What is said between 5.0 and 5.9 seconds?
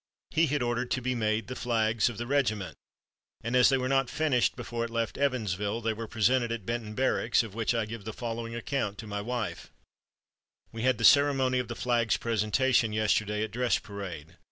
Evansville,